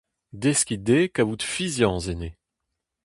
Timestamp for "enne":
2.13-2.29